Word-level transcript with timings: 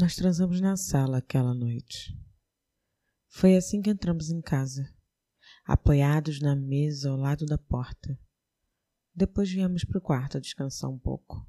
Nós 0.00 0.14
transamos 0.14 0.60
na 0.60 0.76
sala 0.76 1.18
aquela 1.18 1.52
noite. 1.52 2.16
Foi 3.26 3.56
assim 3.56 3.82
que 3.82 3.90
entramos 3.90 4.30
em 4.30 4.40
casa, 4.40 4.88
apoiados 5.64 6.40
na 6.40 6.54
mesa 6.54 7.10
ao 7.10 7.16
lado 7.16 7.44
da 7.44 7.58
porta. 7.58 8.16
Depois 9.12 9.50
viemos 9.50 9.82
para 9.82 9.98
o 9.98 10.00
quarto 10.00 10.40
descansar 10.40 10.88
um 10.88 11.00
pouco. 11.00 11.44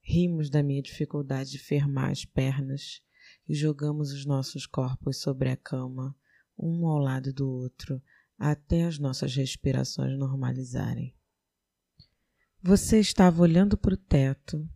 Rimos 0.00 0.48
da 0.48 0.62
minha 0.62 0.80
dificuldade 0.80 1.50
de 1.50 1.58
firmar 1.58 2.10
as 2.10 2.24
pernas 2.24 3.02
e 3.46 3.54
jogamos 3.54 4.10
os 4.10 4.24
nossos 4.24 4.64
corpos 4.64 5.18
sobre 5.18 5.50
a 5.50 5.56
cama, 5.56 6.16
um 6.58 6.86
ao 6.86 6.96
lado 6.96 7.30
do 7.30 7.46
outro, 7.46 8.02
até 8.38 8.84
as 8.84 8.98
nossas 8.98 9.36
respirações 9.36 10.18
normalizarem. 10.18 11.14
Você 12.62 12.98
estava 13.00 13.42
olhando 13.42 13.76
para 13.76 13.92
o 13.92 13.98
teto 13.98 14.66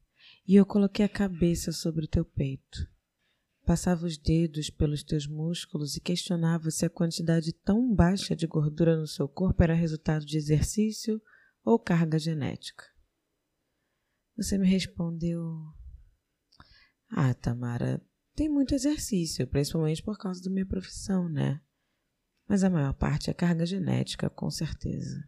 e 0.46 0.56
eu 0.56 0.66
coloquei 0.66 1.04
a 1.04 1.08
cabeça 1.08 1.72
sobre 1.72 2.04
o 2.04 2.08
teu 2.08 2.24
peito. 2.24 2.88
Passava 3.64 4.04
os 4.04 4.18
dedos 4.18 4.68
pelos 4.68 5.02
teus 5.02 5.26
músculos 5.26 5.96
e 5.96 6.00
questionava 6.00 6.70
se 6.70 6.84
a 6.84 6.90
quantidade 6.90 7.52
tão 7.64 7.94
baixa 7.94 8.36
de 8.36 8.46
gordura 8.46 8.96
no 8.96 9.06
seu 9.06 9.26
corpo 9.26 9.62
era 9.62 9.72
resultado 9.72 10.26
de 10.26 10.36
exercício 10.36 11.20
ou 11.64 11.78
carga 11.78 12.18
genética. 12.18 12.84
Você 14.36 14.58
me 14.58 14.68
respondeu: 14.68 15.40
Ah, 17.08 17.32
Tamara, 17.32 18.04
tem 18.34 18.50
muito 18.50 18.74
exercício, 18.74 19.46
principalmente 19.46 20.02
por 20.02 20.18
causa 20.18 20.42
da 20.42 20.50
minha 20.50 20.66
profissão, 20.66 21.26
né? 21.28 21.62
Mas 22.46 22.62
a 22.62 22.68
maior 22.68 22.92
parte 22.92 23.30
é 23.30 23.34
carga 23.34 23.64
genética, 23.64 24.28
com 24.28 24.50
certeza. 24.50 25.26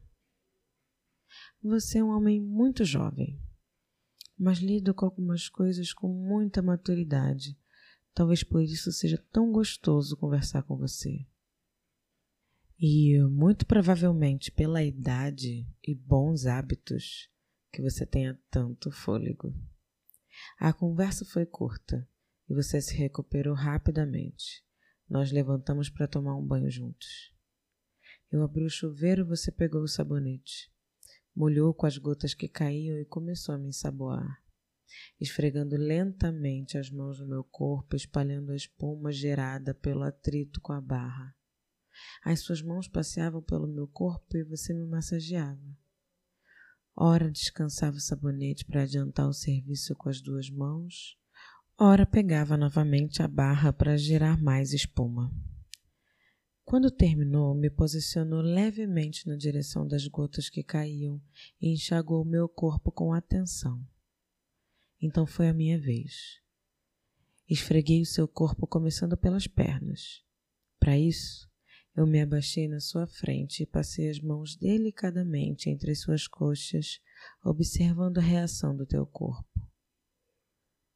Você 1.63 1.99
é 1.99 2.05
um 2.05 2.11
homem 2.11 2.39
muito 2.39 2.85
jovem, 2.85 3.41
mas 4.39 4.59
lido 4.59 4.93
com 4.93 5.07
algumas 5.07 5.49
coisas 5.49 5.93
com 5.93 6.09
muita 6.09 6.61
maturidade. 6.61 7.59
Talvez 8.15 8.43
por 8.43 8.63
isso 8.63 8.93
seja 8.93 9.19
tão 9.33 9.51
gostoso 9.51 10.17
conversar 10.17 10.63
com 10.63 10.77
você. 10.77 11.27
E 12.79 13.19
muito 13.31 13.65
provavelmente 13.65 14.51
pela 14.51 14.83
idade 14.83 15.67
e 15.83 15.95
bons 15.95 16.45
hábitos 16.47 17.31
que 17.73 17.81
você 17.81 18.05
tenha 18.05 18.39
tanto 18.51 18.91
fôlego. 18.91 19.55
A 20.59 20.73
conversa 20.73 21.25
foi 21.25 21.47
curta 21.47 22.07
e 22.49 22.55
você 22.55 22.81
se 22.81 22.95
recuperou 22.95 23.55
rapidamente. 23.55 24.63
Nós 25.09 25.33
levantamos 25.33 25.89
para 25.89 26.07
tomar 26.07 26.37
um 26.37 26.47
banho 26.47 26.71
juntos. 26.71 27.33
Eu 28.31 28.43
abri 28.43 28.65
o 28.65 28.71
chuveiro 28.71 29.23
e 29.23 29.29
você 29.29 29.51
pegou 29.51 29.83
o 29.83 29.89
sabonete 29.89 30.71
molhou 31.37 31.75
com 31.75 31.85
as 31.85 31.99
gotas 31.99 32.33
que 32.33 32.49
caíam 32.49 32.99
e 32.99 33.05
começou 33.05 33.55
a 33.55 33.59
me 33.59 33.69
ensaboar, 33.69 34.43
esfregando 35.21 35.77
lentamente 35.77 36.79
as 36.79 36.91
mãos 36.91 37.21
no 37.21 37.27
meu 37.27 37.45
corpo, 37.45 37.95
espalhando 37.95 38.53
a 38.53 38.57
espuma 38.57 39.13
gerada 39.13 39.75
pelo 39.75 40.03
atrito 40.03 40.61
com 40.63 40.73
a 40.73 40.81
barra. 40.81 41.37
As 42.25 42.41
suas 42.41 42.63
mãos 42.63 42.89
passeavam 42.89 43.43
pelo 43.43 43.67
meu 43.67 43.87
corpo 43.87 44.37
e 44.37 44.45
você 44.45 44.73
me 44.73 44.87
massageava. 44.87 45.77
Ora 46.95 47.31
descansava 47.31 47.97
o 47.97 48.01
sabonete 48.01 48.65
para 48.65 48.83
adiantar 48.83 49.29
o 49.29 49.35
serviço 49.35 49.95
com 49.95 50.09
as 50.09 50.23
duas 50.23 50.49
mãos, 50.49 51.19
ora 51.79 52.07
pegava 52.07 52.57
novamente 52.57 53.23
a 53.23 53.29
barra 53.29 53.71
para 53.71 53.99
gerar 53.99 54.41
mais 54.41 54.73
espuma. 54.73 55.31
Quando 56.67 56.91
terminou, 56.91 57.55
me 57.55 57.71
posicionou 57.71 58.41
levemente 58.41 59.29
na 59.29 59.37
direção 59.37 59.87
das 59.87 60.09
gotas 60.09 60.51
que 60.51 60.65
caíam 60.65 61.23
e 61.61 61.73
enxagou 61.73 62.25
meu 62.25 62.49
corpo 62.49 62.91
com 62.91 63.13
atenção. 63.13 63.81
Então 65.01 65.25
foi 65.25 65.49
a 65.49 65.55
minha 65.55 65.79
vez. 65.79 66.41
Esfreguei 67.49 68.03
o 68.03 68.07
seu 68.07 68.27
corpo 68.27 68.67
começando 68.67 69.17
pelas 69.17 69.47
pernas. 69.47 70.25
Para 70.81 70.99
isso, 70.99 71.49
eu 71.95 72.05
me 72.05 72.21
abaixei 72.21 72.67
na 72.67 72.81
sua 72.81 73.07
frente 73.07 73.63
e 73.63 73.67
passei 73.67 74.11
as 74.11 74.19
mãos 74.19 74.57
delicadamente 74.57 75.71
entre 75.71 75.95
suas 75.95 76.27
coxas, 76.27 77.01
observando 77.45 78.19
a 78.19 78.23
reação 78.23 78.77
do 78.77 78.85
teu 78.85 79.07
corpo. 79.07 79.71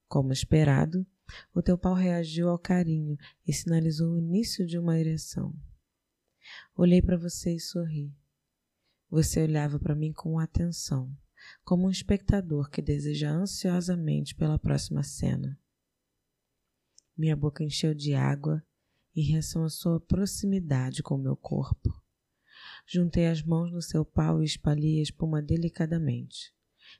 Como 0.08 0.32
esperado, 0.32 1.06
o 1.54 1.62
teu 1.62 1.78
pau 1.78 1.94
reagiu 1.94 2.48
ao 2.48 2.58
carinho 2.58 3.16
e 3.46 3.52
sinalizou 3.52 4.12
o 4.12 4.18
início 4.18 4.66
de 4.66 4.78
uma 4.78 4.98
ereção. 4.98 5.54
Olhei 6.76 7.02
para 7.02 7.16
você 7.16 7.54
e 7.54 7.60
sorri. 7.60 8.14
Você 9.10 9.42
olhava 9.42 9.78
para 9.78 9.94
mim 9.94 10.12
com 10.12 10.38
atenção, 10.38 11.14
como 11.64 11.86
um 11.86 11.90
espectador 11.90 12.70
que 12.70 12.80
deseja 12.80 13.30
ansiosamente 13.30 14.34
pela 14.34 14.58
próxima 14.58 15.02
cena. 15.02 15.58
Minha 17.16 17.36
boca 17.36 17.64
encheu 17.64 17.92
de 17.92 18.14
água 18.14 18.64
em 19.14 19.22
reação 19.22 19.64
à 19.64 19.68
sua 19.68 20.00
proximidade 20.00 21.02
com 21.02 21.18
meu 21.18 21.36
corpo. 21.36 21.90
Juntei 22.86 23.26
as 23.26 23.42
mãos 23.42 23.70
no 23.72 23.82
seu 23.82 24.04
pau 24.04 24.42
e 24.42 24.46
espalhei 24.46 25.00
a 25.00 25.02
espuma 25.02 25.42
delicadamente. 25.42 26.54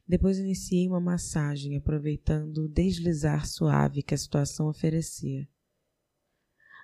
Depois 0.07 0.39
iniciei 0.39 0.87
uma 0.89 1.01
massagem, 1.01 1.77
aproveitando 1.77 2.65
o 2.65 2.69
deslizar 2.69 3.47
suave 3.47 4.03
que 4.03 4.15
a 4.15 4.19
situação 4.19 4.69
oferecia. 4.69 5.49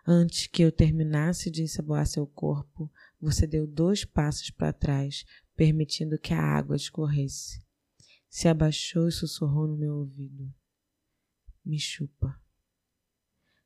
Antes 0.09 0.47
que 0.47 0.63
eu 0.63 0.71
terminasse 0.71 1.51
de 1.51 1.63
ensaboar 1.63 2.07
seu 2.07 2.29
corpo, 2.29 2.89
você 3.21 3.45
deu 3.45 3.67
dois 3.67 4.05
passos 4.05 4.51
para 4.51 4.73
trás, 4.73 5.25
permitindo 5.57 6.17
que 6.17 6.33
a 6.33 6.41
água 6.41 6.77
escorresse. 6.77 7.61
Se 8.29 8.47
abaixou 8.47 9.09
e 9.09 9.13
sussurrou 9.13 9.67
no 9.67 9.77
meu 9.77 9.97
ouvido: 9.97 10.49
Me 11.65 11.81
chupa. 11.81 12.41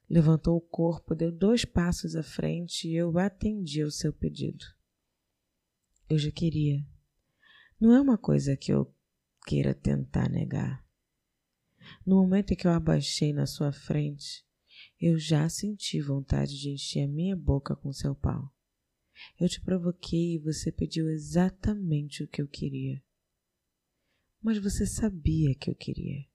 Levantou 0.09 0.56
o 0.56 0.62
corpo, 0.62 1.15
deu 1.15 1.31
dois 1.31 1.67
passos 1.67 2.17
à 2.17 2.23
frente 2.23 2.89
e 2.89 2.97
eu 2.97 3.17
atendi 3.19 3.83
ao 3.83 3.91
seu 3.91 4.12
pedido. 4.12 4.65
Eu 6.09 6.19
já 6.19 6.31
queria. 6.31 6.84
Não 7.79 7.95
é 7.95 8.00
uma 8.00 8.17
coisa 8.17 8.56
que 8.56 8.73
eu 8.73 8.93
queira 9.47 9.75
tentar 9.75 10.29
negar. 10.31 10.84
No 12.05 12.17
momento 12.17 12.53
em 12.53 12.56
que 12.56 12.67
eu 12.67 12.73
abaixei 12.73 13.33
na 13.33 13.47
sua 13.47 13.73
frente, 13.73 14.45
eu 15.00 15.19
já 15.19 15.49
senti 15.49 16.00
vontade 16.00 16.61
de 16.61 16.71
encher 16.71 17.05
a 17.05 17.09
minha 17.09 17.34
boca 17.34 17.75
com 17.75 17.93
seu 17.93 18.15
pau. 18.15 18.53
Eu 19.38 19.49
te 19.49 19.61
provoquei 19.61 20.34
e 20.34 20.38
você 20.38 20.71
pediu 20.71 21.09
exatamente 21.09 22.22
o 22.22 22.28
que 22.28 22.43
eu 22.43 22.47
queria. 22.47 23.03
Mas 24.43 24.59
você 24.59 24.87
sabia 24.87 25.55
que 25.55 25.71
eu 25.71 25.75
queria. 25.75 26.27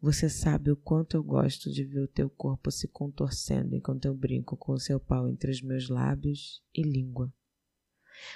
Você 0.00 0.28
sabe 0.28 0.70
o 0.70 0.76
quanto 0.76 1.16
eu 1.16 1.22
gosto 1.22 1.70
de 1.70 1.84
ver 1.84 2.00
o 2.00 2.08
teu 2.08 2.28
corpo 2.28 2.70
se 2.70 2.88
contorcendo 2.88 3.74
enquanto 3.74 4.04
eu 4.06 4.14
brinco 4.14 4.56
com 4.56 4.72
o 4.72 4.80
seu 4.80 5.00
pau 5.00 5.28
entre 5.28 5.50
os 5.50 5.62
meus 5.62 5.88
lábios 5.88 6.62
e 6.74 6.82
língua. 6.82 7.32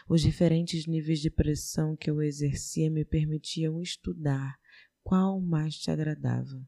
Os 0.08 0.22
diferentes 0.22 0.86
níveis 0.86 1.20
de 1.20 1.30
pressão 1.30 1.96
que 1.96 2.10
eu 2.10 2.22
exercia 2.22 2.90
me 2.90 3.04
permitiam 3.04 3.80
estudar 3.80 4.58
qual 5.02 5.40
mais 5.40 5.78
te 5.78 5.90
agradava. 5.90 6.66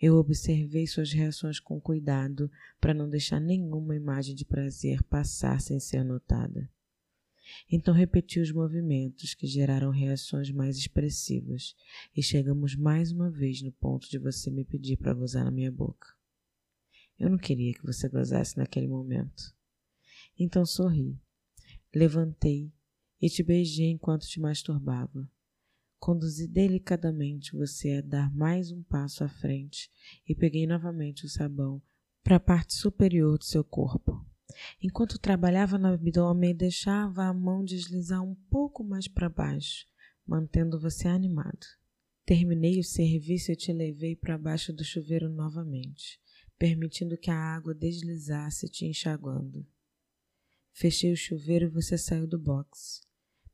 Eu 0.00 0.16
observei 0.16 0.86
suas 0.86 1.12
reações 1.12 1.60
com 1.60 1.80
cuidado 1.80 2.50
para 2.80 2.94
não 2.94 3.08
deixar 3.08 3.40
nenhuma 3.40 3.96
imagem 3.96 4.34
de 4.34 4.44
prazer 4.44 5.02
passar 5.04 5.60
sem 5.60 5.78
ser 5.80 6.04
notada. 6.04 6.70
Então 7.70 7.94
repeti 7.94 8.40
os 8.40 8.50
movimentos 8.50 9.34
que 9.34 9.46
geraram 9.46 9.90
reações 9.90 10.50
mais 10.50 10.76
expressivas 10.76 11.76
e 12.16 12.22
chegamos 12.22 12.74
mais 12.74 13.12
uma 13.12 13.30
vez 13.30 13.62
no 13.62 13.70
ponto 13.72 14.08
de 14.10 14.18
você 14.18 14.50
me 14.50 14.64
pedir 14.64 14.96
para 14.96 15.14
gozar 15.14 15.44
na 15.44 15.50
minha 15.50 15.70
boca. 15.70 16.08
Eu 17.18 17.30
não 17.30 17.38
queria 17.38 17.72
que 17.72 17.84
você 17.84 18.08
gozasse 18.08 18.56
naquele 18.56 18.88
momento. 18.88 19.54
Então 20.38 20.66
sorri 20.66 21.18
Levantei 21.94 22.70
e 23.22 23.30
te 23.30 23.42
beijei 23.42 23.90
enquanto 23.90 24.26
te 24.26 24.38
masturbava. 24.38 25.30
Conduzi 25.98 26.46
delicadamente 26.46 27.56
você 27.56 27.94
a 27.94 28.00
dar 28.00 28.32
mais 28.34 28.70
um 28.70 28.82
passo 28.82 29.24
à 29.24 29.28
frente 29.28 29.90
e 30.28 30.34
peguei 30.34 30.66
novamente 30.66 31.24
o 31.24 31.28
sabão 31.28 31.82
para 32.22 32.36
a 32.36 32.40
parte 32.40 32.74
superior 32.74 33.38
do 33.38 33.44
seu 33.44 33.64
corpo. 33.64 34.24
Enquanto 34.80 35.18
trabalhava 35.18 35.78
no 35.78 35.88
abdômen, 35.88 36.54
deixava 36.54 37.24
a 37.24 37.32
mão 37.32 37.64
deslizar 37.64 38.22
um 38.22 38.34
pouco 38.50 38.84
mais 38.84 39.08
para 39.08 39.28
baixo, 39.28 39.86
mantendo 40.26 40.80
você 40.80 41.08
animado. 41.08 41.66
Terminei 42.24 42.78
o 42.80 42.84
serviço 42.84 43.52
e 43.52 43.56
te 43.56 43.72
levei 43.72 44.16
para 44.16 44.38
baixo 44.38 44.72
do 44.72 44.84
chuveiro 44.84 45.28
novamente, 45.28 46.20
permitindo 46.58 47.16
que 47.16 47.30
a 47.30 47.36
água 47.36 47.74
deslizasse 47.74 48.68
te 48.68 48.84
enxaguando. 48.84 49.66
Fechei 50.72 51.12
o 51.12 51.16
chuveiro 51.16 51.66
e 51.66 51.70
você 51.70 51.96
saiu 51.96 52.26
do 52.26 52.38
box. 52.38 53.00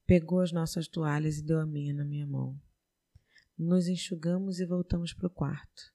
Pegou 0.07 0.41
as 0.41 0.53
nossas 0.53 0.89
toalhas 0.89 1.39
e 1.39 1.45
deu 1.45 1.61
a 1.61 1.67
minha 1.67 1.95
na 1.95 2.05
minha 2.05 2.27
mão. 2.27 2.61
Nos 3.57 3.87
enxugamos 3.87 4.59
e 4.59 4.67
voltamos 4.67 5.13
para 5.13 5.27
o 5.27 5.31
quarto. 5.31 5.93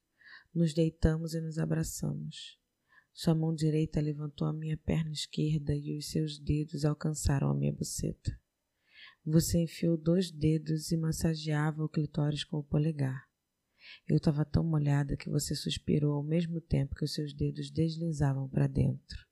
Nos 0.53 0.73
deitamos 0.73 1.33
e 1.33 1.41
nos 1.41 1.59
abraçamos. 1.59 2.57
Sua 3.13 3.35
mão 3.35 3.53
direita 3.53 3.99
levantou 3.99 4.47
a 4.47 4.53
minha 4.53 4.77
perna 4.77 5.11
esquerda 5.11 5.75
e 5.75 5.97
os 5.97 6.09
seus 6.09 6.39
dedos 6.39 6.85
alcançaram 6.85 7.49
a 7.49 7.53
minha 7.53 7.73
buceta. 7.73 8.39
Você 9.25 9.59
enfiou 9.59 9.97
dois 9.97 10.31
dedos 10.31 10.91
e 10.91 10.97
massageava 10.97 11.83
o 11.83 11.89
clitóris 11.89 12.43
com 12.43 12.57
o 12.59 12.63
polegar. 12.63 13.27
Eu 14.07 14.17
estava 14.17 14.45
tão 14.45 14.63
molhada 14.63 15.17
que 15.17 15.29
você 15.29 15.53
suspirou 15.53 16.13
ao 16.13 16.23
mesmo 16.23 16.61
tempo 16.61 16.95
que 16.95 17.03
os 17.03 17.13
seus 17.13 17.33
dedos 17.33 17.69
deslizavam 17.69 18.47
para 18.47 18.67
dentro. 18.67 19.26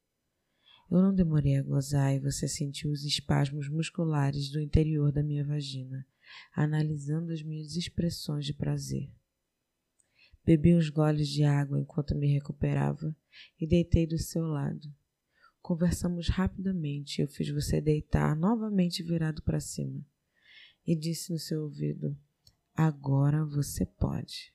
Eu 0.89 1.01
não 1.01 1.13
demorei 1.13 1.57
a 1.57 1.63
gozar 1.63 2.13
e 2.15 2.19
você 2.19 2.47
sentiu 2.47 2.91
os 2.91 3.03
espasmos 3.03 3.67
musculares 3.67 4.51
do 4.51 4.59
interior 4.59 5.11
da 5.11 5.23
minha 5.23 5.43
vagina, 5.43 6.05
analisando 6.53 7.31
as 7.31 7.41
minhas 7.41 7.75
expressões 7.75 8.45
de 8.45 8.53
prazer. 8.53 9.11
Bebi 10.45 10.75
uns 10.75 10.89
goles 10.89 11.27
de 11.27 11.43
água 11.43 11.79
enquanto 11.79 12.15
me 12.15 12.27
recuperava 12.27 13.15
e 13.59 13.65
deitei 13.65 14.05
do 14.05 14.17
seu 14.17 14.45
lado. 14.45 14.87
Conversamos 15.59 16.29
rapidamente 16.29 17.19
e 17.19 17.23
eu 17.23 17.27
fiz 17.27 17.49
você 17.49 17.81
deitar 17.81 18.35
novamente 18.35 19.01
virado 19.01 19.41
para 19.41 19.59
cima 19.59 20.05
e 20.85 20.95
disse 20.95 21.31
no 21.31 21.39
seu 21.39 21.63
ouvido: 21.63 22.15
Agora 22.75 23.43
você 23.43 23.85
pode. 23.85 24.54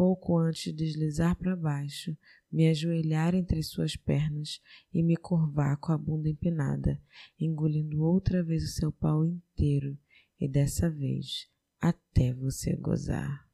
Pouco 0.00 0.38
antes 0.38 0.62
de 0.62 0.72
deslizar 0.72 1.36
para 1.36 1.54
baixo, 1.54 2.16
me 2.50 2.66
ajoelhar 2.70 3.34
entre 3.34 3.62
suas 3.62 3.96
pernas 3.96 4.58
e 4.94 5.02
me 5.02 5.14
curvar 5.14 5.76
com 5.76 5.92
a 5.92 5.98
bunda 5.98 6.26
empinada, 6.26 6.98
engolindo 7.38 8.02
outra 8.02 8.42
vez 8.42 8.64
o 8.64 8.68
seu 8.68 8.90
pau 8.90 9.26
inteiro 9.26 9.98
e 10.40 10.48
dessa 10.48 10.88
vez 10.88 11.46
até 11.78 12.32
você 12.32 12.74
gozar. 12.76 13.46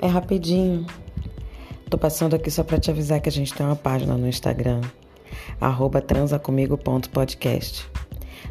É 0.00 0.08
rapidinho. 0.08 0.84
Tô 1.88 1.96
passando 1.96 2.34
aqui 2.34 2.50
só 2.50 2.64
para 2.64 2.80
te 2.80 2.90
avisar 2.90 3.20
que 3.20 3.28
a 3.28 3.32
gente 3.32 3.54
tem 3.54 3.64
uma 3.64 3.76
página 3.76 4.18
no 4.18 4.26
Instagram, 4.26 4.80
transacomigo.podcast. 6.08 7.88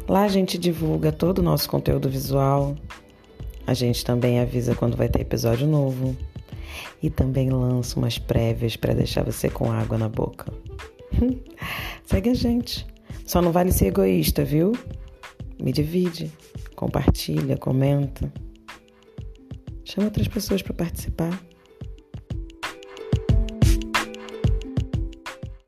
Lá 0.08 0.22
a 0.22 0.28
gente 0.28 0.56
divulga 0.56 1.12
todo 1.12 1.40
o 1.40 1.42
nosso 1.42 1.68
conteúdo 1.68 2.08
visual. 2.08 2.74
A 3.66 3.74
gente 3.74 4.04
também 4.04 4.40
avisa 4.40 4.74
quando 4.74 4.96
vai 4.96 5.08
ter 5.08 5.20
episódio 5.20 5.66
novo. 5.66 6.16
E 7.02 7.10
também 7.10 7.50
lança 7.50 7.98
umas 7.98 8.18
prévias 8.18 8.76
para 8.76 8.94
deixar 8.94 9.22
você 9.22 9.48
com 9.48 9.70
água 9.70 9.98
na 9.98 10.08
boca. 10.08 10.52
Segue 12.06 12.30
a 12.30 12.34
gente. 12.34 12.86
Só 13.26 13.40
não 13.42 13.52
vale 13.52 13.72
ser 13.72 13.86
egoísta, 13.86 14.44
viu? 14.44 14.72
Me 15.62 15.72
divide, 15.72 16.30
compartilha, 16.74 17.56
comenta. 17.56 18.32
Chama 19.84 20.06
outras 20.06 20.28
pessoas 20.28 20.62
para 20.62 20.74
participar. 20.74 21.38